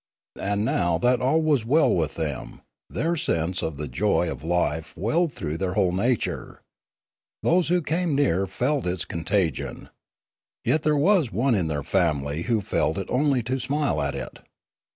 [0.41, 4.31] And now that all was well with them, their sense of the joy.
[4.31, 6.63] of life welled through their whole nature.
[7.43, 9.91] Those who came near them felt its contagion.
[10.65, 14.39] Yet there was one in their family who felt it only to smile at it.